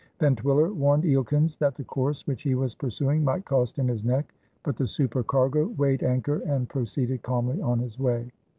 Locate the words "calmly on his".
7.21-7.99